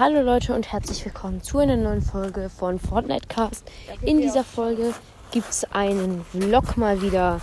Hallo 0.00 0.22
Leute 0.22 0.54
und 0.54 0.72
herzlich 0.72 1.04
willkommen 1.04 1.42
zu 1.42 1.58
einer 1.58 1.76
neuen 1.76 2.00
Folge 2.00 2.48
von 2.48 2.78
Fortnite 2.78 3.28
Cast. 3.28 3.70
In 4.00 4.16
dieser 4.22 4.44
Folge 4.44 4.94
gibt 5.30 5.50
es 5.50 5.70
einen 5.74 6.24
Vlog 6.24 6.78
mal 6.78 7.02
wieder, 7.02 7.38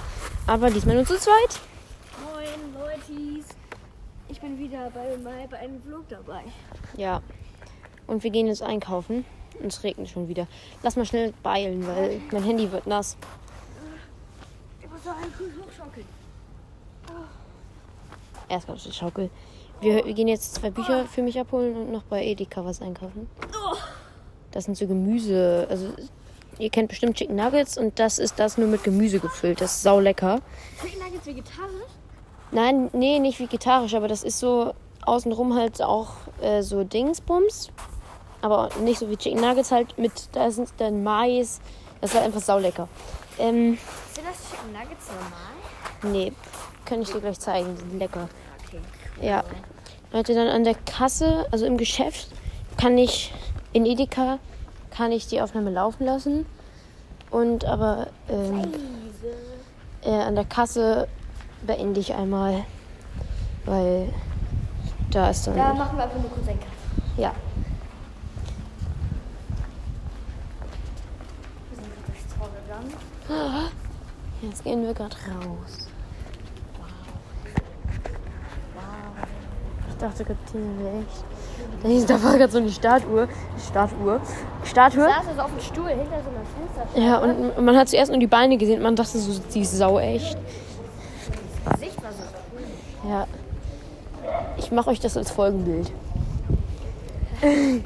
aber 0.47 0.71
diesmal 0.71 0.95
nur 0.95 1.05
zu 1.05 1.19
zweit. 1.19 1.59
Moin 2.19 2.73
Leutis, 2.73 3.45
ich 4.27 4.41
bin 4.41 4.57
wieder 4.57 4.89
bei, 4.89 5.15
mal 5.17 5.47
bei 5.47 5.59
einem 5.59 5.79
Vlog 5.83 6.09
dabei. 6.09 6.45
Ja, 6.95 7.21
und 8.07 8.23
wir 8.23 8.31
gehen 8.31 8.47
jetzt 8.47 8.63
einkaufen. 8.63 9.23
Und 9.59 9.67
es 9.67 9.83
regnet 9.83 10.09
schon 10.09 10.27
wieder. 10.27 10.47
Lass 10.81 10.95
mal 10.95 11.05
schnell 11.05 11.35
beeilen, 11.43 11.85
weil 11.85 12.19
mein 12.31 12.41
Handy 12.41 12.71
wird 12.71 12.87
nass. 12.87 13.17
Ich 14.81 14.89
muss 14.89 15.05
noch 15.05 15.15
einen 15.15 15.31
hochschaukeln. 15.63 16.07
Erst 18.49 18.67
mal 18.67 18.77
die 18.83 18.91
Schaukel. 18.91 19.29
Wir, 19.81 20.05
wir 20.05 20.13
gehen 20.13 20.27
jetzt 20.27 20.55
zwei 20.55 20.69
Bücher 20.71 21.05
für 21.05 21.21
mich 21.21 21.39
abholen 21.39 21.75
und 21.75 21.91
noch 21.91 22.03
bei 22.03 22.23
Edeka 22.23 22.65
was 22.65 22.81
einkaufen. 22.81 23.29
Das 24.51 24.65
sind 24.65 24.75
so 24.75 24.87
Gemüse. 24.87 25.67
Also, 25.69 25.93
ihr 26.57 26.69
kennt 26.69 26.89
bestimmt 26.89 27.15
Chicken 27.17 27.35
Nuggets 27.35 27.77
und 27.77 27.99
das 27.99 28.17
ist 28.17 28.39
das 28.39 28.57
nur 28.57 28.67
mit 28.67 28.83
Gemüse 28.83 29.19
gefüllt. 29.19 29.61
Das 29.61 29.75
ist 29.75 29.83
sau 29.83 29.99
lecker. 29.99 30.39
Chicken 30.81 30.99
Nuggets 30.99 31.25
vegetarisch? 31.27 31.91
Nein, 32.51 32.89
nee, 32.93 33.19
nicht 33.19 33.39
vegetarisch, 33.39 33.93
aber 33.93 34.07
das 34.07 34.23
ist 34.23 34.39
so 34.39 34.73
außenrum 35.05 35.53
halt 35.53 35.81
auch 35.81 36.11
äh, 36.41 36.63
so 36.63 36.83
Dingsbums. 36.83 37.69
Aber 38.41 38.69
nicht 38.83 38.99
so 38.99 39.09
wie 39.09 39.17
Chicken 39.17 39.41
Nuggets 39.41 39.71
halt 39.71 39.97
mit, 39.97 40.11
da 40.31 40.49
sind 40.49 40.69
dann 40.77 41.03
Mais. 41.03 41.59
Das 42.01 42.11
ist 42.11 42.15
halt 42.15 42.25
einfach 42.25 42.41
saulecker. 42.41 42.87
Ähm, 43.39 43.77
Sind 44.13 44.25
das 44.27 44.37
Chicken 44.49 44.71
Nuggets 44.73 45.07
normal? 45.07 46.13
nee, 46.13 46.31
kann 46.85 47.01
ich 47.01 47.11
dir 47.11 47.19
gleich 47.19 47.39
zeigen. 47.39 47.75
Die 47.75 47.81
sind 47.81 47.99
lecker. 47.99 48.29
Okay. 48.67 48.79
Ja. 49.21 49.43
Leute, 50.11 50.33
dann 50.33 50.47
an 50.47 50.63
der 50.63 50.75
Kasse, 50.75 51.45
also 51.51 51.65
im 51.65 51.77
Geschäft, 51.77 52.29
kann 52.77 52.97
ich 52.97 53.33
in 53.73 53.85
Edeka 53.85 54.39
kann 54.97 55.11
ich 55.11 55.27
die 55.27 55.41
Aufnahme 55.41 55.69
laufen 55.69 56.05
lassen. 56.05 56.45
Und 57.29 57.65
aber 57.65 58.07
ähm, 58.29 58.63
äh, 60.01 60.09
an 60.09 60.35
der 60.35 60.45
Kasse 60.45 61.07
beende 61.61 61.99
ich 61.99 62.15
einmal, 62.15 62.63
weil 63.65 64.11
da 65.11 65.29
ist 65.29 65.45
dann 65.45 65.55
Da 65.55 65.73
machen 65.73 65.97
wir 65.97 66.03
einfach 66.05 66.19
nur 66.19 66.31
kurz 66.31 66.47
einen 66.47 66.59
Cut. 66.59 66.69
ja. 67.17 67.33
Wir 71.69 71.77
sind 71.77 71.89
gerade 71.93 72.01
durchs 72.07 72.35
Tor 72.35 72.49
gegangen. 72.63 73.71
Jetzt 74.41 74.63
gehen 74.63 74.83
wir 74.83 74.93
gerade 74.93 75.15
raus. 75.15 75.89
Ich 79.86 79.86
dachte 79.97 80.23
gerade, 80.23 80.39
die 80.53 80.83
wäre 80.83 80.99
echt. 80.99 81.23
Da 81.83 81.89
hieß- 81.89 82.07
Da 82.07 82.23
war 82.23 82.37
gerade 82.37 82.51
so 82.51 82.57
eine 82.59 82.69
Statue. 82.69 83.27
Statue. 83.69 84.19
Statue. 84.63 85.03
Saß 85.03 85.27
also 85.29 85.41
auf 85.41 85.51
dem 85.51 85.61
Stuhl 85.61 85.89
hinter 85.89 86.05
so 86.23 86.29
einer 86.29 86.45
Fenster. 86.93 86.99
Ja, 86.99 87.17
und 87.19 87.65
man 87.65 87.75
hat 87.77 87.89
zuerst 87.89 88.11
nur 88.11 88.19
die 88.19 88.27
Beine 88.27 88.57
gesehen. 88.57 88.81
Man 88.81 88.95
dachte 88.95 89.17
so, 89.17 89.39
die 89.53 89.61
ist 89.61 89.77
sau 89.77 89.99
echt. 89.99 90.37
das 91.65 91.73
Gesicht 91.79 92.03
war 92.03 92.11
so. 92.11 93.09
Ja. 93.09 93.27
Ich 94.57 94.71
mache 94.71 94.89
euch 94.89 94.99
das 94.99 95.15
als 95.17 95.31
Folgenbild. 95.31 95.91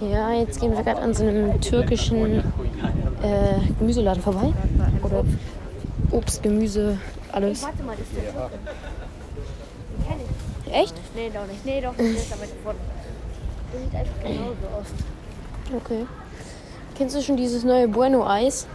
Ja, 0.00 0.32
jetzt 0.32 0.60
gehen 0.60 0.76
wir 0.76 0.82
gerade 0.84 1.00
an 1.02 1.12
so 1.12 1.24
einem 1.26 1.60
türkischen 1.60 2.38
äh, 3.22 3.58
Gemüseladen 3.80 4.22
vorbei. 4.22 4.52
Oder 5.02 5.24
Obst, 6.12 6.42
Gemüse, 6.42 6.98
alles. 7.32 7.62
Warte 7.62 7.82
mal, 7.82 7.92
ist 7.94 8.14
der 8.16 8.32
Türke? 8.32 8.50
Den 9.96 10.06
kenn 10.06 10.20
ich. 10.66 10.72
Echt? 10.74 10.94
Nee, 11.14 11.30
doch 11.32 11.46
nicht. 11.46 11.64
Nee, 11.64 11.80
doch 11.80 11.96
nicht. 11.96 12.00
Der 12.14 12.22
ist 12.22 12.32
aber 12.32 12.44
von. 12.64 12.76
Der 13.72 13.80
sieht 13.80 13.94
einfach 13.94 14.22
genauso 14.22 14.66
aus. 14.78 14.86
Okay. 15.82 16.06
Kennst 16.96 17.16
du 17.16 17.22
schon 17.22 17.36
dieses 17.36 17.64
neue 17.64 17.86
Bueno-Eis? 17.88 18.66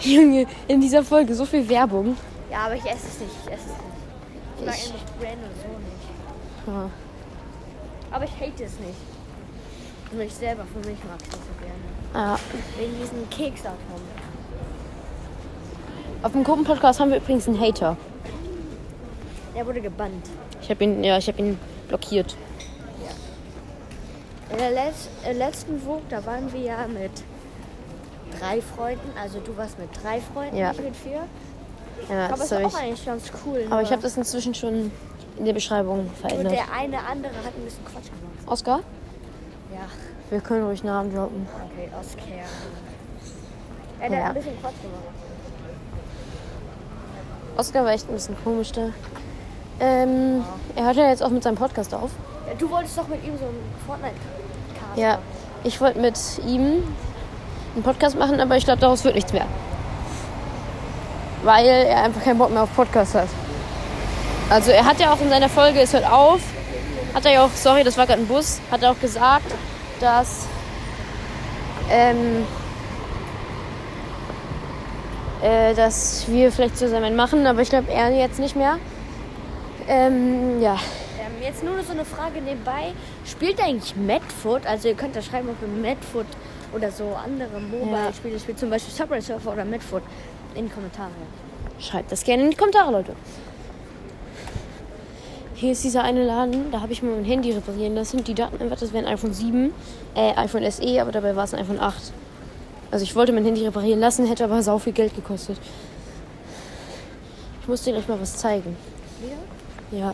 Junge, 0.00 0.46
in 0.68 0.80
dieser 0.80 1.02
Folge 1.04 1.34
so 1.34 1.44
viel 1.44 1.68
Werbung. 1.68 2.16
Ja, 2.50 2.66
aber 2.66 2.74
ich 2.74 2.84
esse 2.84 3.06
es 3.08 3.20
nicht. 3.20 3.32
Ich 3.46 3.52
esse 3.52 3.62
es 3.62 3.68
nicht. 3.68 4.58
Ich 4.60 4.66
mag 4.66 4.74
Ich- 4.74 4.90
eigentlich 4.90 5.04
Brand 5.18 5.38
oder 5.38 5.54
so 5.62 5.68
nicht. 5.78 6.66
Ja. 6.66 6.90
Aber 8.10 8.24
ich 8.24 8.30
hate 8.32 8.64
es 8.64 8.78
nicht. 8.80 8.98
Nur 10.12 10.22
ich 10.22 10.34
selber 10.34 10.64
für 10.64 10.78
mich 10.88 10.98
mag 11.04 11.18
ich 11.22 11.28
das 11.28 11.38
so 11.40 11.54
gerne. 11.60 11.74
Ah, 12.34 12.38
Wegen 12.78 12.92
diesen 13.00 13.28
Keksatom. 13.30 13.78
Auf 16.24 16.32
dem 16.32 16.42
Gruppenpodcast 16.44 17.00
haben 17.00 17.10
wir 17.10 17.18
übrigens 17.18 17.46
einen 17.46 17.60
Hater. 17.60 17.96
Der 19.54 19.66
wurde 19.66 19.80
gebannt. 19.80 20.28
Ich 20.62 20.70
habe 20.70 20.82
ihn, 20.84 21.04
ja, 21.04 21.18
ich 21.18 21.28
habe 21.28 21.38
ihn 21.38 21.58
blockiert. 21.88 22.36
In 24.50 24.58
der 24.58 24.70
Letz 24.70 25.08
äh, 25.24 25.32
letzten 25.32 25.80
Vogue, 25.80 26.02
da 26.10 26.24
waren 26.26 26.52
wir 26.52 26.60
ja 26.60 26.86
mit 26.86 27.10
drei 28.38 28.60
Freunden. 28.60 29.10
Also 29.20 29.40
du 29.40 29.56
warst 29.56 29.78
mit 29.78 29.88
drei 30.02 30.20
Freunden, 30.20 30.56
Ja. 30.56 30.72
ich 30.72 30.80
mit 30.80 30.96
vier. 30.96 31.20
Ja, 32.08 32.26
Aber 32.26 32.36
das 32.36 32.46
es 32.46 32.52
habe 32.52 32.62
war 32.64 32.68
ich. 32.70 32.74
auch 32.74 32.80
eigentlich 32.80 33.04
ganz 33.06 33.30
cool. 33.46 33.64
Aber 33.70 33.82
ich 33.82 33.88
nur- 33.88 33.92
habe 33.96 34.02
das 34.02 34.16
inzwischen 34.16 34.54
schon 34.54 34.90
in 35.38 35.44
der 35.44 35.52
Beschreibung 35.52 36.00
Und 36.00 36.16
verändert. 36.18 36.52
der 36.52 36.72
eine 36.72 36.98
andere 36.98 37.32
hat 37.36 37.54
ein 37.56 37.64
bisschen 37.64 37.84
Quatsch 37.84 38.04
gemacht. 38.06 38.46
Oscar, 38.46 38.80
Ja, 39.72 39.86
wir 40.30 40.40
können 40.40 40.64
ruhig 40.66 40.82
Namen 40.84 41.12
droppen. 41.14 41.46
okay, 41.70 41.88
Oscar. 41.98 42.22
Ja, 44.02 44.08
der 44.08 44.18
Ja. 44.18 44.24
hat 44.24 44.28
ein 44.30 44.34
bisschen 44.34 44.60
Quatsch 44.60 44.82
gemacht. 44.82 45.23
Oscar 47.56 47.84
war 47.84 47.92
echt 47.92 48.08
ein 48.08 48.14
bisschen 48.14 48.36
komisch 48.42 48.72
da. 48.72 48.88
Ähm, 49.80 50.44
er 50.76 50.84
hört 50.84 50.96
ja 50.96 51.08
jetzt 51.08 51.22
auch 51.22 51.30
mit 51.30 51.42
seinem 51.42 51.56
Podcast 51.56 51.94
auf. 51.94 52.10
Ja, 52.46 52.54
du 52.58 52.70
wolltest 52.70 52.96
doch 52.98 53.08
mit 53.08 53.24
ihm 53.24 53.36
so 53.38 53.44
einen 53.44 53.74
Fortnite-Cast 53.86 54.98
Ja, 54.98 55.18
ich 55.64 55.80
wollte 55.80 56.00
mit 56.00 56.18
ihm 56.46 56.82
einen 57.74 57.82
Podcast 57.82 58.16
machen, 58.18 58.40
aber 58.40 58.56
ich 58.56 58.64
glaube, 58.64 58.80
daraus 58.80 59.04
wird 59.04 59.14
nichts 59.14 59.32
mehr. 59.32 59.46
Weil 61.42 61.66
er 61.66 62.04
einfach 62.04 62.22
keinen 62.22 62.38
Bock 62.38 62.50
mehr 62.50 62.62
auf 62.62 62.74
Podcast 62.74 63.14
hat. 63.14 63.28
Also 64.50 64.70
er 64.70 64.84
hat 64.84 65.00
ja 65.00 65.12
auch 65.12 65.20
in 65.20 65.28
seiner 65.28 65.48
Folge, 65.48 65.80
es 65.80 65.92
hört 65.92 66.10
auf, 66.10 66.40
hat 67.14 67.24
er 67.24 67.32
ja 67.32 67.44
auch, 67.44 67.50
sorry, 67.54 67.82
das 67.82 67.96
war 67.96 68.06
gerade 68.06 68.20
ein 68.20 68.26
Bus, 68.28 68.60
hat 68.70 68.82
er 68.82 68.92
auch 68.92 69.00
gesagt, 69.00 69.46
dass 70.00 70.46
ähm, 71.90 72.46
äh, 75.42 75.74
dass 75.74 76.26
wir 76.28 76.52
vielleicht 76.52 76.78
zusammen 76.78 77.16
machen, 77.16 77.46
aber 77.46 77.60
ich 77.62 77.68
glaube 77.68 77.90
er 77.90 78.10
jetzt 78.10 78.38
nicht 78.38 78.56
mehr. 78.56 78.78
Ähm, 79.88 80.60
ja. 80.60 80.74
Ähm, 80.74 81.42
jetzt 81.42 81.62
nur 81.62 81.82
so 81.82 81.92
eine 81.92 82.04
Frage 82.04 82.40
nebenbei. 82.40 82.92
Spielt 83.24 83.60
eigentlich 83.60 83.94
Madfoot? 83.96 84.66
Also 84.66 84.88
ihr 84.88 84.94
könnt 84.94 85.16
da 85.16 85.22
schreiben, 85.22 85.48
ob 85.48 85.56
ihr 85.62 85.68
Madfoot 85.68 86.26
oder 86.74 86.90
so 86.90 87.14
andere 87.14 87.60
Mobile-Spiele 87.60 88.38
spielt. 88.38 88.58
Zum 88.58 88.70
Beispiel 88.70 88.94
Subway 88.94 89.20
Surfer 89.20 89.52
oder 89.52 89.64
Madfoot 89.64 90.02
in 90.54 90.66
die 90.66 90.72
Kommentare. 90.72 91.10
Schreibt 91.78 92.12
das 92.12 92.24
gerne 92.24 92.44
in 92.44 92.50
die 92.50 92.56
Kommentare, 92.56 92.90
Leute. 92.90 93.14
Hier 95.54 95.72
ist 95.72 95.84
dieser 95.84 96.02
eine 96.02 96.24
Laden, 96.24 96.70
da 96.72 96.80
habe 96.80 96.92
ich 96.92 97.02
mir 97.02 97.10
mein 97.10 97.24
Handy 97.24 97.52
reparieren 97.52 97.94
lassen. 97.94 98.24
Die 98.24 98.34
dachten 98.34 98.60
einfach, 98.60 98.78
das 98.78 98.92
wäre 98.92 99.06
ein 99.06 99.12
iPhone 99.12 99.32
7, 99.32 99.72
äh, 100.14 100.34
iPhone 100.34 100.68
SE, 100.70 101.00
aber 101.00 101.12
dabei 101.12 101.36
war 101.36 101.44
es 101.44 101.54
ein 101.54 101.60
iPhone 101.60 101.80
8. 101.80 102.12
Also 102.94 103.02
ich 103.02 103.16
wollte 103.16 103.32
mein 103.32 103.44
Handy 103.44 103.64
reparieren 103.66 103.98
lassen, 103.98 104.24
hätte 104.24 104.44
aber 104.44 104.62
sau 104.62 104.78
viel 104.78 104.92
Geld 104.92 105.16
gekostet. 105.16 105.58
Ich 107.60 107.66
muss 107.66 107.82
dir 107.82 107.92
gleich 107.92 108.06
mal 108.06 108.20
was 108.20 108.36
zeigen. 108.36 108.76
Wieder? 109.20 109.34
Ja, 110.00 110.10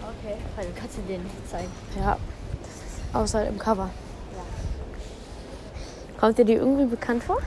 Okay. 0.00 0.36
Weil 0.54 0.66
du 0.66 0.72
kannst 0.78 0.96
dir 0.96 1.02
den 1.02 1.24
nicht 1.24 1.50
zeigen. 1.50 1.66
ja. 2.00 2.16
Außer 3.12 3.48
im 3.48 3.58
Cover. 3.58 3.90
Kommt 6.20 6.38
dir 6.38 6.44
die 6.44 6.52
irgendwie 6.52 6.84
bekannt 6.84 7.24
vor? 7.24 7.38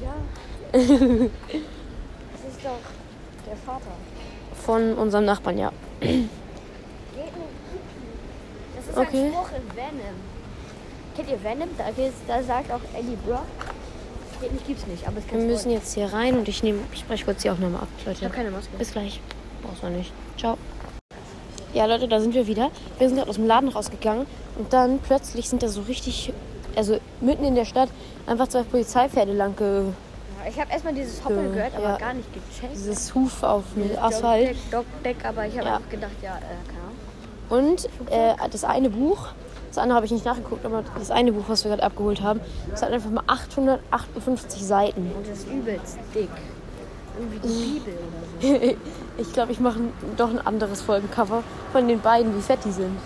Ja. 0.00 0.14
das 0.72 0.82
ist 0.84 1.28
doch 2.62 2.78
der 3.48 3.56
Vater. 3.56 3.90
Von 4.64 4.94
unserem 4.94 5.24
Nachbarn, 5.24 5.58
ja. 5.58 5.72
Das 6.00 6.10
ist 8.86 8.96
Okay. 8.96 9.24
ein 9.24 9.32
Spruch 9.32 9.48
in 9.56 9.76
Venom. 9.76 10.35
Kennt 11.16 11.30
ihr 11.30 11.42
Venom? 11.42 11.68
Da, 11.78 11.84
da 12.28 12.42
sagt 12.42 12.70
auch 12.70 12.80
Eddie 12.94 13.16
Brock. 13.26 13.40
Geht 14.40 14.52
nicht, 14.52 14.66
gibt's 14.66 14.86
nicht, 14.86 15.06
aber 15.08 15.16
es 15.18 15.32
Wir 15.32 15.38
müssen 15.40 15.70
jetzt 15.70 15.94
hier 15.94 16.12
rein 16.12 16.36
und 16.36 16.46
ich 16.46 16.62
nehme, 16.62 16.80
ich 16.92 17.00
spreche 17.00 17.24
kurz 17.24 17.40
die 17.40 17.48
Aufnahme 17.48 17.78
ab, 17.78 17.88
Leute. 18.04 18.18
Ich 18.18 18.24
habe 18.24 18.34
keine 18.34 18.50
Maske. 18.50 18.76
Bis 18.76 18.92
gleich. 18.92 19.20
Brauchst 19.62 19.82
du 19.82 19.88
nicht. 19.88 20.12
Ciao. 20.36 20.58
Ja, 21.72 21.86
Leute, 21.86 22.06
da 22.06 22.20
sind 22.20 22.34
wir 22.34 22.46
wieder. 22.46 22.70
Wir 22.98 23.08
sind 23.08 23.16
gerade 23.16 23.30
aus 23.30 23.36
dem 23.36 23.46
Laden 23.46 23.70
rausgegangen 23.70 24.26
und 24.58 24.72
dann 24.74 24.98
plötzlich 24.98 25.48
sind 25.48 25.62
da 25.62 25.68
so 25.68 25.80
richtig, 25.82 26.34
also 26.76 26.98
mitten 27.22 27.44
in 27.44 27.54
der 27.54 27.64
Stadt, 27.64 27.88
einfach 28.26 28.48
zwei 28.48 28.62
Polizeipferde 28.62 29.32
lang 29.32 29.56
ge 29.56 29.84
Ich 30.48 30.60
habe 30.60 30.70
erstmal 30.70 30.94
dieses 30.94 31.24
Hoppel 31.24 31.46
Äh, 31.46 31.54
gehört, 31.54 31.74
aber 31.76 31.88
ja. 31.88 31.96
gar 31.96 32.12
nicht 32.14 32.28
gecheckt. 32.34 32.74
dieses 32.74 33.14
Huf 33.14 33.42
auf 33.42 33.64
dem 33.74 33.98
Asphalt. 33.98 34.48
Deck, 34.50 34.70
Dog 34.70 34.84
Deck, 35.02 35.16
aber 35.24 35.46
ich 35.46 35.56
habe 35.56 35.66
Ja. 35.66 35.80
gedacht, 35.90 36.12
ja, 36.22 36.36
äh, 36.36 36.40
keine 36.68 37.62
Ahnung. 37.62 37.66
Und 37.68 37.84
äh, 38.10 38.48
das 38.50 38.64
eine 38.64 38.90
Buch, 38.90 39.28
das 39.76 39.82
andere 39.82 39.96
habe 39.96 40.06
ich 40.06 40.12
nicht 40.12 40.24
nachgeguckt, 40.24 40.64
aber 40.64 40.82
das 40.98 41.10
eine 41.10 41.32
Buch, 41.32 41.44
was 41.48 41.64
wir 41.64 41.70
gerade 41.70 41.82
abgeholt 41.82 42.22
haben, 42.22 42.40
das 42.70 42.82
hat 42.82 42.92
einfach 42.92 43.10
mal 43.10 43.22
858 43.26 44.64
Seiten. 44.66 45.12
Und 45.16 45.28
das 45.28 45.38
ist 45.38 45.48
übelst 45.48 45.98
dick. 46.14 46.30
Irgendwie 47.18 47.38
die 47.40 47.80
Bibel 47.80 47.94
oder 47.94 48.70
so. 48.70 48.76
ich 49.22 49.32
glaube, 49.32 49.52
ich 49.52 49.60
mache 49.60 49.80
doch 50.16 50.30
ein 50.30 50.44
anderes 50.46 50.82
Folgencover 50.82 51.42
von 51.72 51.88
den 51.88 52.00
beiden, 52.00 52.36
wie 52.36 52.42
fett 52.42 52.60
die 52.64 52.72
sind. 52.72 52.98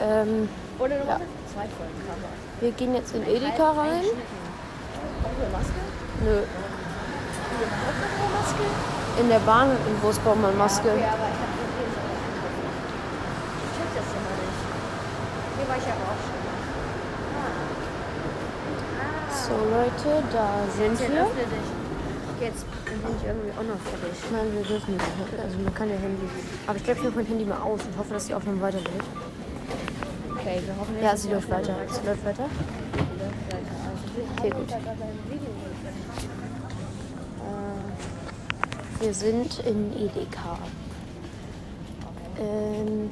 Ähm, 0.00 0.48
Oder 0.78 0.96
du 0.96 1.06
Ja. 1.08 1.16
zwei 1.52 1.66
Folgen 1.66 2.00
Cover. 2.06 2.28
wir 2.60 2.70
gehen 2.72 2.94
jetzt 2.94 3.14
in 3.14 3.22
Edeka 3.22 3.72
rein. 3.72 4.02
Brauchen 5.22 5.36
wir 5.40 5.48
Maske? 5.50 5.74
Nö, 6.24 6.42
in 9.20 9.28
der 9.28 9.40
Bahn 9.40 9.70
Bus 10.00 10.18
braucht 10.20 10.40
man 10.40 10.56
Maske. 10.56 10.88
Ja, 10.88 10.94
aber 10.94 11.02
ich 11.02 11.10
habe 11.10 11.54
gesehen, 11.58 11.90
so 11.90 12.00
Ich 13.66 13.74
check 13.74 13.90
das 13.98 14.08
immer 14.14 14.34
nicht. 14.38 14.62
Hier 15.57 15.57
war 15.68 15.76
ich 15.76 15.84
aber 15.84 16.04
auch 16.08 16.20
schon. 16.24 16.38
So 19.48 19.54
Leute, 19.70 20.24
da 20.32 20.64
sind 20.76 20.98
Jetzt 20.98 21.12
wir. 21.12 21.26
Jetzt 22.40 22.64
bin 22.84 23.00
ich 23.18 23.26
irgendwie 23.26 23.50
auch 23.50 23.64
noch 23.64 23.80
fertig. 23.80 24.16
Nein, 24.32 24.46
wir 24.54 24.62
dürfen 24.62 24.94
nicht. 24.94 25.04
Also 25.42 25.58
man 25.58 25.74
kann 25.74 25.88
ja 25.90 25.96
Handy. 25.96 26.28
Aber 26.66 26.76
ich 26.76 26.84
glaube, 26.84 27.00
ich 27.00 27.04
mache 27.06 27.16
mein 27.16 27.26
Handy 27.26 27.44
mal 27.44 27.60
aus 27.60 27.80
und 27.82 27.98
hoffe, 27.98 28.14
dass 28.14 28.26
die 28.26 28.34
Aufnahme 28.34 28.60
weitergeht. 28.60 29.02
Okay, 30.30 30.62
wir 30.64 30.76
hoffen 30.76 30.96
Ja, 31.02 31.16
sie 31.16 31.30
läuft 31.30 31.50
weiter. 31.50 31.74
Sie 31.88 32.06
läuft 32.06 32.24
weiter. 32.24 32.44
Okay, 34.38 34.50
gut. 34.50 34.70
Äh, 37.40 39.04
wir 39.04 39.14
sind 39.14 39.58
in 39.66 39.92
Edeka. 39.96 40.58
Ähm, 42.38 43.10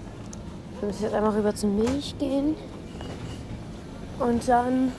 wir 0.81 0.88
müssen 0.88 1.05
jetzt 1.05 1.14
einmal 1.14 1.32
rüber 1.32 1.55
zur 1.55 1.70
Milch 1.70 2.17
gehen 2.19 2.55
und 4.19 4.46
dann 4.49 4.93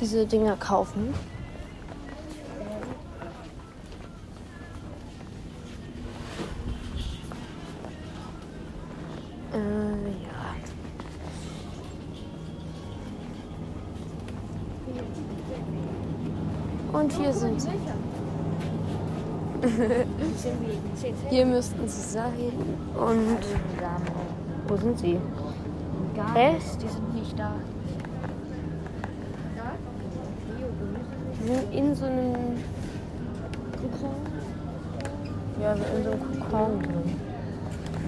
diese 0.00 0.26
Dinger 0.26 0.56
kaufen. 0.56 1.14
Äh. 9.52 9.92
Und 16.92 17.12
hier 17.12 17.32
sind 17.32 17.60
sie. 17.60 17.70
Hier 21.30 21.46
müssten 21.46 21.88
sie 21.88 22.00
sein. 22.00 22.52
Und 22.96 23.38
wo 24.68 24.76
sind 24.76 24.98
sie? 24.98 25.18
Gar 26.14 26.32
nichts, 26.34 26.78
die 26.78 26.88
sind 26.88 27.14
nicht 27.14 27.38
da. 27.38 27.52
Sie 31.40 31.48
sind 31.48 31.72
in 31.74 31.94
so 31.94 32.04
einem 32.04 32.34
Kokon. 33.80 34.14
Ja, 35.60 35.76
so 35.76 35.82
in 35.96 36.04
so 36.04 36.10
einem 36.10 36.40
Kokon 36.40 36.78
drin. 36.82 37.16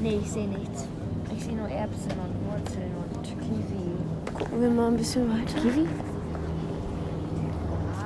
Nee, 0.03 0.19
ich 0.23 0.31
sehe 0.31 0.47
nichts. 0.49 0.87
Ich 1.37 1.45
sehe 1.45 1.57
nur 1.57 1.69
Erbsen 1.69 2.13
und 2.13 2.35
Wurzeln 2.51 2.93
und 3.13 3.23
Kiwi. 3.25 4.39
Gucken 4.39 4.61
wir 4.61 4.71
mal 4.71 4.89
ein 4.89 4.97
bisschen 4.97 5.29
weiter. 5.29 5.61
Kiwi? 5.61 5.87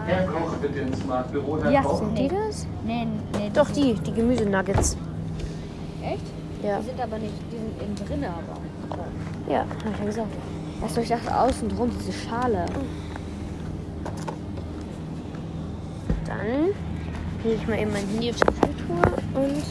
Herr 0.06 0.26
Koch, 0.26 0.54
bitte 0.62 0.78
ins 0.78 1.04
Marktbüro, 1.04 1.62
Herr 1.62 1.70
Ja, 1.70 1.82
Koch. 1.82 1.98
Sind 1.98 2.16
die 2.18 2.28
das? 2.28 2.66
Nee, 2.86 3.06
nee. 3.38 3.50
Doch, 3.52 3.68
die, 3.70 3.92
die 3.94 4.12
Gemüsenuggets. 4.12 4.96
Echt? 6.02 6.22
Ja, 6.62 6.78
Die 6.80 6.86
sind 6.86 7.00
aber 7.00 7.18
nicht, 7.18 7.34
die 7.52 7.56
sind 7.56 7.82
innen 7.82 7.94
drin 7.96 8.24
aber. 8.24 9.52
ja, 9.52 9.60
hab 9.60 9.92
ich 9.92 9.98
ja 10.00 10.04
gesagt. 10.04 10.32
Achso, 10.82 11.00
ich 11.00 11.08
dachte 11.08 11.36
außen 11.40 11.68
drum, 11.68 11.90
diese 11.98 12.12
Schale. 12.12 12.66
Dann 16.26 16.74
lege 17.44 17.54
ich 17.56 17.68
mal 17.68 17.78
eben 17.78 17.92
mein 17.92 18.06
Handy 18.06 18.30
auf 18.30 18.36
die 18.36 18.44
Tastatur 18.44 19.02
und 19.34 19.64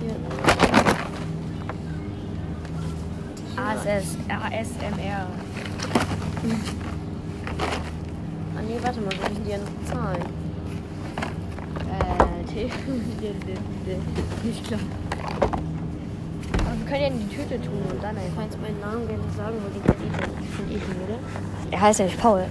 hier. 0.00 0.16
ASS, 3.56 4.16
ASMR. 4.28 5.26
Ah 8.56 8.62
nee, 8.66 8.78
warte 8.82 9.00
mal, 9.00 9.10
wir 9.10 9.28
müssen 9.30 9.44
die 9.44 9.50
ja 9.50 9.58
noch 9.58 9.70
bezahlen. 9.70 10.24
Äh, 12.56 14.46
nicht 14.46 14.66
klar. 14.66 14.80
Können 16.94 17.06
ja 17.06 17.10
in 17.10 17.28
die 17.28 17.36
Tüte 17.36 17.60
tun 17.60 17.82
und 17.90 18.00
dann 18.00 18.16
einfach. 18.16 18.36
Falls 18.36 18.56
meinen 18.58 18.78
Namen 18.78 19.08
gerne 19.08 19.24
sagen 19.36 19.56
wollte, 19.64 19.78
ich 19.78 19.84
Ethan. 20.06 20.30
Ich 20.70 20.82
oder? 20.84 21.18
Er 21.72 21.80
heißt 21.80 21.98
ja 21.98 22.04
nicht 22.04 22.20
Paul. 22.20 22.46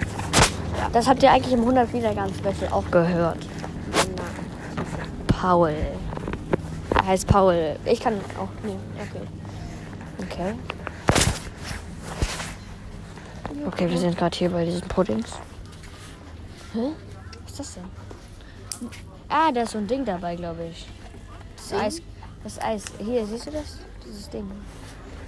Das 0.92 1.07
habt 1.07 1.24
ihr 1.24 1.31
eigentlich 1.31 1.54
im 1.54 1.62
100 1.62 1.94
Wiedergaben 1.94 2.34
Special 2.36 2.69
auch 2.74 2.84
gehört. 2.92 3.38
Paul. 5.28 5.74
Er 6.94 7.06
heißt 7.06 7.25
Paul. 7.25 7.78
Ich 7.86 8.01
kann 8.01 8.16
auch. 8.38 8.50
Nee, 8.63 8.75
okay. 9.00 9.22
Okay. 10.25 10.54
Okay, 13.66 13.89
wir 13.89 13.98
sind 13.98 14.18
gerade 14.18 14.38
hier 14.38 14.50
bei 14.50 14.66
diesen 14.66 14.81
Puddings. 14.89 15.31
Hä? 16.74 16.92
Was 17.44 17.51
ist 17.51 17.60
das 17.60 17.74
denn? 17.75 18.89
Ah, 19.30 19.54
da 19.54 19.62
ist 19.62 19.72
so 19.72 19.78
ein 19.78 19.88
Ding 19.88 20.04
dabei, 20.04 20.36
glaube 20.36 20.66
ich. 20.69 20.86
Das? 21.56 21.80
Eis. 21.80 22.01
Das 22.44 22.62
Eis. 22.62 22.84
Hier, 23.00 23.25
siehst 23.25 23.48
du 23.48 23.51
das? 23.51 23.78
Dieses 24.06 24.30
Ding. 24.30 24.50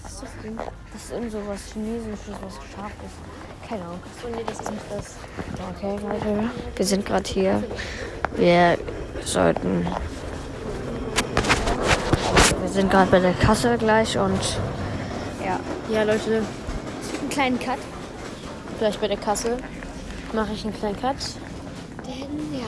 Was 0.03 0.11
ist 0.13 0.23
das 0.23 0.29
denn? 0.43 0.57
Das 0.57 1.03
ist 1.03 1.11
irgend 1.11 1.31
so 1.31 1.39
was 1.47 1.59
Chinesisches, 1.73 2.35
was 2.41 2.53
scharf 2.73 2.91
ist. 3.05 3.67
Keine 3.69 3.83
Ahnung. 3.83 3.99
So, 4.21 4.27
nee, 4.27 4.43
das 4.45 4.59
ist 4.59 4.71
nicht 4.71 4.83
das. 4.89 5.15
Okay, 5.75 5.97
Leute. 6.03 6.49
Wir 6.75 6.85
sind 6.85 7.05
gerade 7.05 7.27
hier. 7.29 7.63
Wir 8.35 8.77
sollten. 9.23 9.87
Wir 12.61 12.69
sind 12.69 12.91
gerade 12.91 13.09
bei 13.09 13.19
der 13.19 13.33
Kasse 13.33 13.77
gleich 13.77 14.17
und. 14.17 14.57
Ja. 15.43 15.59
Ja, 15.91 16.03
Leute, 16.03 16.43
Einen 17.21 17.29
kleinen 17.29 17.59
Cut. 17.59 17.77
gleich 18.79 18.97
bei 18.99 19.07
der 19.07 19.17
Kasse 19.17 19.57
mache 20.33 20.53
ich 20.53 20.63
einen 20.65 20.73
kleinen 20.73 20.99
Cut. 20.99 21.15
Denn 22.05 22.59
ja. 22.59 22.67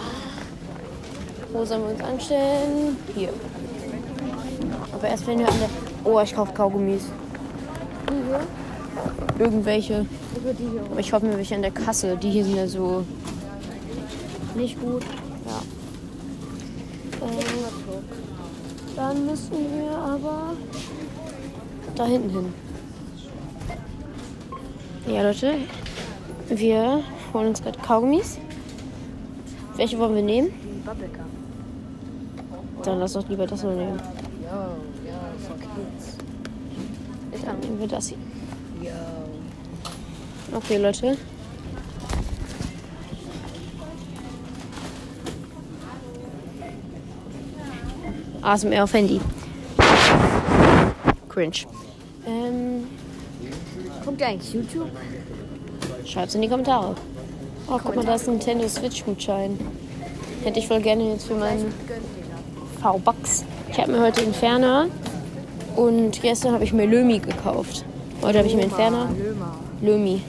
Wo 1.52 1.66
sollen 1.66 1.84
wir 1.84 1.90
uns 1.94 2.04
anstellen? 2.04 2.98
Hier. 3.16 3.30
Aber 4.94 5.08
erst 5.08 5.28
wenn 5.28 5.40
wir 5.40 5.48
an 5.48 5.60
der. 5.60 5.87
Oh, 6.08 6.22
ich 6.22 6.34
kaufe 6.34 6.54
Kaugummis. 6.54 7.04
Irgendwelche. 9.38 10.06
Über 10.38 10.54
die 10.54 10.70
hier. 10.70 10.82
Aber 10.90 11.00
ich 11.02 11.12
kaufe 11.12 11.26
mir 11.26 11.36
welche 11.36 11.56
an 11.56 11.62
der 11.62 11.72
Kasse. 11.72 12.16
Die 12.16 12.30
hier 12.30 12.46
sind 12.46 12.56
ja 12.56 12.66
so. 12.66 13.04
Nicht 14.56 14.80
gut. 14.80 15.04
Ja. 15.46 15.60
Äh, 17.28 17.44
dann 18.96 19.26
müssen 19.26 19.52
wir 19.52 19.92
aber 19.98 20.54
da 21.96 22.06
hinten 22.06 22.30
hin. 22.30 22.54
Ja, 25.08 25.24
Leute. 25.24 25.56
Wir 26.50 27.04
holen 27.34 27.48
uns 27.50 27.62
gerade 27.62 27.78
Kaugummis. 27.80 28.40
Welche 29.76 30.00
wollen 30.00 30.16
wir 30.16 30.24
nehmen? 30.24 30.48
Die. 30.50 30.84
Dann 32.84 33.00
lass 33.00 33.14
doch 33.14 33.28
lieber 33.28 33.46
das 33.46 33.64
mal 33.64 33.76
nehmen. 33.76 34.00
Yo, 34.42 34.50
yo, 35.06 35.18
for 35.46 35.58
kids. 35.58 36.18
Dann 37.48 37.62
nehmen 37.62 37.80
wir 37.80 37.88
das 37.88 38.10
hier. 38.10 38.18
Yo. 38.82 38.92
Okay, 40.58 40.76
Leute. 40.76 41.18
ASMR 48.42 48.84
auf 48.84 48.94
Handy. 48.94 49.22
Cringe. 51.30 51.54
Ähm, 52.26 52.84
Guckt 54.04 54.20
ihr 54.20 54.28
eigentlich 54.28 54.54
YouTube? 54.54 54.90
schreibt's 56.06 56.36
in 56.36 56.42
die 56.42 56.50
Kommentare. 56.50 56.96
Oh, 57.70 57.80
guck 57.82 57.96
mal, 57.96 58.04
da 58.06 58.16
ist 58.16 58.28
ein 58.28 58.34
Nintendo 58.36 58.68
Switch-Gutschein. 58.68 59.58
Hätte 60.44 60.60
ich 60.60 60.68
voll 60.68 60.82
gerne 60.82 61.12
jetzt 61.14 61.28
für 61.28 61.36
meinen 61.36 61.74
V-Bucks. 62.82 63.46
Ich 63.70 63.80
habe 63.80 63.94
mir 63.94 64.02
heute 64.02 64.22
Inferner 64.22 64.88
und 65.78 66.22
gestern 66.22 66.54
habe 66.54 66.66
ich 66.66 66.74
mir 66.74 66.86
Lömi 66.86 67.20
gekauft. 67.20 67.86
Heute 68.22 68.40
habe 68.40 68.48
ich 68.48 68.56
mir 68.56 68.64
Inferner. 68.64 69.10
Lömer. 69.18 69.54
Lömi. 69.82 70.22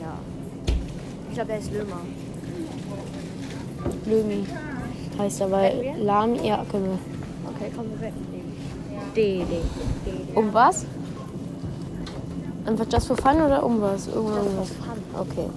Ja. 0.00 0.18
Ich 1.28 1.34
glaube, 1.34 1.48
der 1.48 1.58
ist 1.60 1.72
Lömer. 1.72 2.00
Lömi 4.06 4.44
heißt 5.18 5.40
er, 5.40 5.50
weil 5.50 5.94
Lami, 5.98 6.46
ja, 6.46 6.64
können 6.70 6.86
wir. 6.86 6.98
Okay, 7.54 7.70
komm, 7.74 7.90
wir 7.90 8.00
wetten. 8.00 8.26
D, 9.14 9.44
D. 9.44 9.60
Um 10.34 10.52
was? 10.52 10.86
Einfach 12.66 12.86
just 12.90 13.06
for 13.06 13.16
fun 13.16 13.40
oder 13.42 13.62
um 13.64 13.80
was? 13.80 14.08
Irgendwas. 14.08 14.72
Okay. 15.18 15.50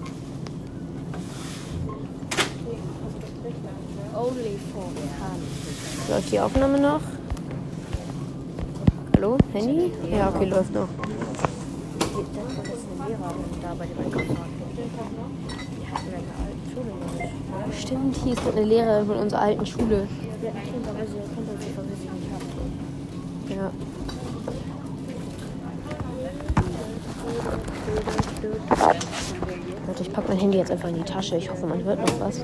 Only 4.13 4.57
for 4.73 4.83
fun. 4.83 6.09
Läuft 6.09 6.31
die 6.31 6.39
Aufnahme 6.39 6.79
noch? 6.79 7.01
Hallo? 9.17 9.35
Handy? 9.51 9.91
Ja, 10.11 10.29
okay, 10.29 10.45
läuft 10.45 10.71
noch. 10.75 10.87
Oder? 14.05 14.21
Stimmt, 17.75 18.15
hier 18.17 18.33
ist 18.33 18.47
eine 18.47 18.63
Lehrerin 18.63 19.07
von 19.07 19.17
unserer 19.17 19.41
alten 19.41 19.65
Schule. 19.65 20.07
Ja. 23.49 23.71
Warte, 29.87 30.03
ich 30.03 30.13
packe 30.13 30.27
mein 30.27 30.37
Handy 30.37 30.59
jetzt 30.59 30.69
einfach 30.69 30.89
in 30.89 30.95
die 30.95 31.01
Tasche. 31.01 31.37
Ich 31.37 31.49
hoffe, 31.49 31.65
man 31.65 31.83
hört 31.83 31.99
noch 32.01 32.19
was. 32.19 32.43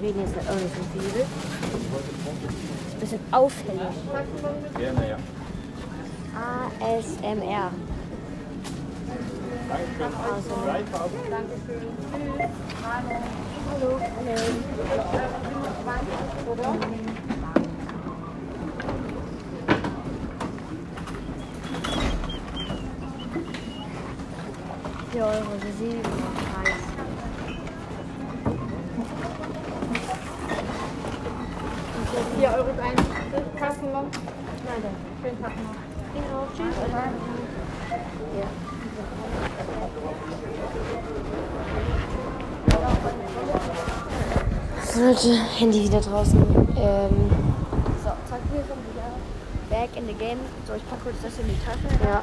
Wir 0.00 0.08
reden 0.08 0.20
jetzt 0.20 0.36
auch 0.48 0.54
nicht 0.54 0.74
so 0.74 0.82
viel. 0.92 1.24
Ein 2.94 3.00
bisschen 3.00 3.20
auffällig. 3.30 3.80
Gerne, 4.76 5.08
ja. 5.08 5.18
ASMR. 6.80 7.70
Vier 25.12 25.24
Euro 25.24 25.50
für 25.60 25.72
sieben 25.78 26.02
Preis. 26.02 26.32
Vier 26.32 26.34
Euro 26.34 26.43
ein 32.72 33.58
Kassenlon. 33.58 34.06
Schönen 35.22 35.42
Tag 35.42 35.52
noch. 35.56 35.74
Genau, 36.14 36.46
tschüss. 36.56 36.74
So, 44.92 45.00
Leute, 45.00 45.34
Handy 45.58 45.84
wieder 45.84 46.00
draußen. 46.00 46.38
Ähm, 46.76 47.30
So, 48.02 48.10
zack, 48.28 48.40
wir 48.52 48.60
sind 48.62 48.80
wieder 48.92 49.10
back 49.70 49.90
in 49.96 50.06
the 50.06 50.12
game. 50.14 50.38
So, 50.66 50.74
ich 50.74 50.88
packe 50.88 51.02
kurz 51.04 51.16
das 51.22 51.32
in 51.38 51.48
die 51.48 51.58
Tasche. 51.64 52.04
ja. 52.04 52.22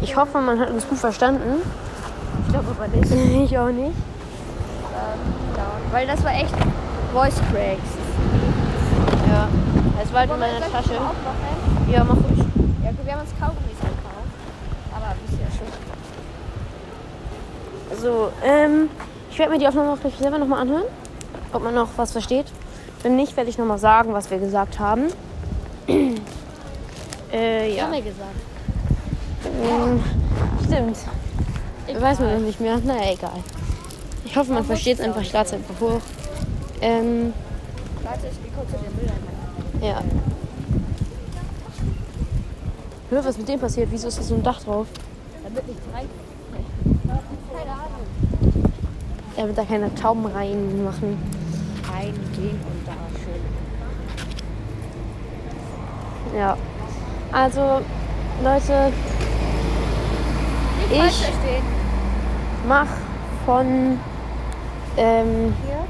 Ich 0.00 0.16
hoffe, 0.16 0.40
man 0.40 0.58
hat 0.58 0.70
uns 0.70 0.88
gut 0.88 0.98
verstanden. 0.98 1.60
Ich 2.46 2.52
glaube 2.52 2.68
aber 2.70 2.88
nicht. 2.88 3.10
Ich 3.44 3.58
auch 3.58 3.68
nicht. 3.68 3.86
Ähm, 3.88 5.54
down. 5.54 5.92
Weil 5.92 6.06
das 6.06 6.22
war 6.24 6.32
echt 6.32 6.54
Voice 7.12 7.40
Cracks. 7.50 8.01
Ja. 9.32 9.48
Es 10.02 10.12
war 10.12 10.20
halt 10.20 10.30
in 10.30 10.38
meiner 10.38 10.60
Tasche. 10.60 10.92
Ja, 11.90 12.04
mach 12.04 12.16
ruhig. 12.16 12.38
Ja, 12.84 12.90
gut, 12.90 13.04
wir 13.04 13.12
haben 13.12 13.20
uns 13.22 13.30
Kaugummis 13.40 13.78
gekauft. 13.80 14.28
Aber 14.94 15.14
ist 15.26 15.38
ja 15.40 15.46
schön. 15.56 15.72
So, 18.02 18.30
ähm, 18.44 18.90
ich 19.30 19.38
werde 19.38 19.52
mir 19.52 19.58
die 19.58 19.66
Aufnahme 19.66 19.92
auch 19.92 20.00
gleich 20.00 20.14
selber 20.18 20.38
nochmal 20.38 20.60
anhören, 20.60 20.84
ob 21.52 21.62
man 21.62 21.74
noch 21.74 21.88
was 21.96 22.12
versteht. 22.12 22.46
Wenn 23.02 23.16
nicht, 23.16 23.34
werde 23.36 23.48
ich 23.48 23.56
nochmal 23.56 23.78
sagen, 23.78 24.12
was 24.12 24.30
wir 24.30 24.38
gesagt 24.38 24.78
haben. 24.78 25.08
äh, 27.32 27.74
ja. 27.74 27.84
Haben 27.84 27.92
wir 27.92 28.02
gesagt. 28.02 28.36
Ähm, 29.62 30.04
stimmt. 30.64 30.98
Weiß 32.02 32.20
man 32.20 32.34
noch 32.34 32.46
nicht 32.46 32.60
mehr. 32.60 32.78
Naja, 32.84 33.12
egal. 33.12 33.42
Ich 34.24 34.36
hoffe, 34.36 34.52
man 34.52 34.64
versteht 34.64 34.98
es 34.98 35.04
einfach. 35.04 35.22
Ich 35.22 35.32
lade 35.32 35.46
es 35.46 35.52
einfach 35.54 35.80
hoch. 35.80 36.00
Ähm, 36.80 37.32
Warte, 38.04 38.26
ich 38.26 38.42
gehe 38.42 38.52
kurz 38.56 38.68
in 38.72 38.82
den 38.84 38.96
Müll 38.96 39.10
ja. 39.88 40.00
Hör, 43.10 43.18
was 43.18 43.26
ist 43.30 43.38
mit 43.38 43.48
dem 43.48 43.60
passiert? 43.60 43.88
Wieso 43.90 44.08
ist 44.08 44.18
da 44.18 44.22
so 44.22 44.34
ein 44.36 44.42
Dach 44.42 44.62
drauf? 44.62 44.86
Damit 45.42 45.66
nicht 45.66 45.80
rein. 45.92 46.08
Keine 47.52 47.70
Ahnung. 47.72 48.64
Damit 49.36 49.58
da 49.58 49.64
keine 49.64 49.94
Tauben 49.94 50.24
reinmachen. 50.26 51.18
Reingehen 51.92 52.60
und 52.60 52.86
da 52.86 52.92
schön. 53.18 53.42
Ja. 56.38 56.56
Also, 57.32 57.80
Leute, 58.42 58.92
Ich- 60.90 60.98
verstehen. 60.98 61.64
mach 62.68 62.86
von. 63.46 63.98
Ähm, 64.96 65.54
Hier. 65.66 65.84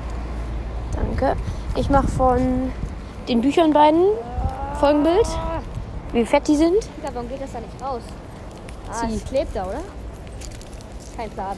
danke. 0.97 1.37
Ich 1.75 1.88
mach 1.88 2.07
von 2.07 2.71
den 3.29 3.41
Büchern 3.41 3.73
beiden 3.73 4.05
Folgenbild. 4.79 5.26
Wie 6.12 6.26
fett 6.26 6.47
die 6.47 6.57
sind. 6.57 6.75
Digga, 6.99 7.14
warum 7.14 7.29
geht 7.31 7.41
das 7.41 7.52
da 7.52 7.61
nicht 7.61 7.83
raus? 7.83 8.02
Ah, 8.91 9.09
Zieh. 9.09 9.14
es 9.14 9.25
klebt 9.25 9.57
da, 9.57 9.64
oder? 9.64 9.81
Kein 11.17 11.31
Plan. 11.31 11.57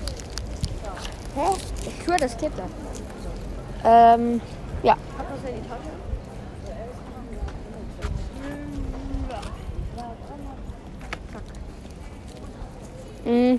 Hä? 1.34 1.56
Ich 1.84 2.04
schwöre, 2.04 2.18
das 2.18 2.36
klebt 2.36 2.56
da. 2.56 4.14
Ähm, 4.14 4.40
ja. 4.84 4.96
Das. 13.24 13.32
Mm. 13.32 13.58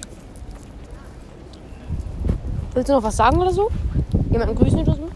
Willst 2.74 2.90
du 2.90 2.94
noch 2.94 3.04
was 3.04 3.18
sagen 3.18 3.38
oder 3.38 3.52
so? 3.52 3.70
Jemanden 4.32 4.56
grüßen 4.56 4.80
oder 4.80 4.96
so? 4.96 5.10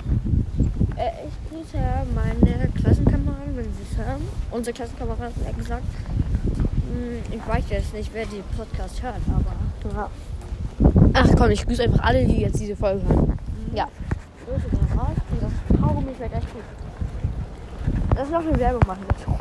Äh, 1.73 1.77
grüße 1.77 2.05
meine 2.15 2.67
Klassenkameraden, 2.69 3.55
wenn 3.55 3.65
sie 3.65 3.83
es 3.91 3.97
hören. 3.97 4.21
Unsere 4.51 4.73
Klassenkameraden, 4.73 5.33
gesagt. 5.57 5.83
Hm, 6.91 7.19
Ich 7.35 7.47
weiß 7.47 7.63
jetzt 7.69 7.93
nicht, 7.93 8.09
wer 8.13 8.25
die 8.25 8.41
Podcast 8.57 9.01
hört, 9.03 9.15
aber 9.27 9.95
Ja. 9.95 10.09
Ach 11.13 11.27
komm, 11.37 11.51
ich 11.51 11.65
grüße 11.65 11.83
einfach 11.83 12.03
alle, 12.03 12.25
die 12.25 12.41
jetzt 12.41 12.59
diese 12.59 12.75
Folge 12.75 13.01
hören. 13.07 13.37
Ja. 13.73 13.87
Grüße 14.45 14.67
raus. 14.97 15.07
Und 15.31 15.41
das 15.43 15.79
Kaugummi 15.81 16.11
schmeckt 16.17 16.35
echt 16.35 16.53
gut. 16.53 16.61
Das 18.15 18.23
ist 18.25 18.31
noch 18.31 18.39
eine 18.41 18.59
Werbung 18.59 18.81
machen 18.87 19.05
dazu. 19.07 19.37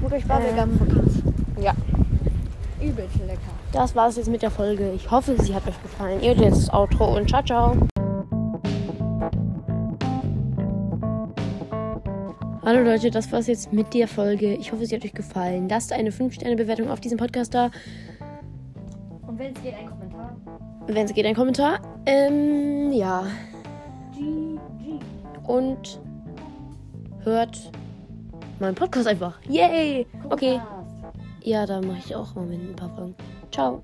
Guckt 0.00 0.12
euch 0.12 0.24
Bubblegum 0.26 0.58
Ähm. 0.58 0.78
Podcast. 0.78 1.16
Ja. 1.60 1.72
Übelst 2.80 3.16
lecker. 3.26 3.38
Das 3.72 3.94
war 3.94 4.08
es 4.08 4.16
jetzt 4.16 4.28
mit 4.28 4.42
der 4.42 4.50
Folge. 4.50 4.90
Ich 4.92 5.10
hoffe, 5.10 5.36
sie 5.40 5.54
hat 5.54 5.66
euch 5.66 5.80
gefallen. 5.82 6.20
Ihr 6.20 6.34
jetzt 6.34 6.68
das 6.68 6.70
Outro 6.74 7.16
und 7.16 7.28
ciao, 7.28 7.42
ciao. 7.42 7.93
Hallo 12.66 12.80
Leute, 12.80 13.10
das 13.10 13.30
war's 13.30 13.46
jetzt 13.46 13.74
mit 13.74 13.92
der 13.92 14.08
Folge. 14.08 14.54
Ich 14.54 14.72
hoffe, 14.72 14.86
sie 14.86 14.96
hat 14.96 15.04
euch 15.04 15.12
gefallen. 15.12 15.68
Lasst 15.68 15.92
eine 15.92 16.08
5-Sterne-Bewertung 16.08 16.90
auf 16.90 16.98
diesem 16.98 17.18
Podcast 17.18 17.52
da. 17.52 17.70
Und 19.26 19.38
wenn 19.38 19.52
es 19.52 19.62
geht, 19.62 19.74
ein 19.74 19.86
Kommentar. 19.90 20.36
Wenn 20.86 21.04
es 21.04 21.12
geht, 21.12 21.26
ein 21.26 21.34
Kommentar. 21.34 21.80
Ähm, 22.06 22.90
ja. 22.90 23.26
Und 25.46 26.00
hört 27.24 27.70
meinen 28.60 28.74
Podcast 28.74 29.08
einfach. 29.08 29.38
Yay! 29.46 30.06
Okay. 30.30 30.58
Ja, 31.42 31.66
da 31.66 31.82
mache 31.82 31.98
ich 31.98 32.16
auch 32.16 32.34
mal 32.34 32.46
mit 32.46 32.60
ein 32.60 32.74
paar 32.74 32.88
Folgen. 32.96 33.14
Ciao. 33.52 33.82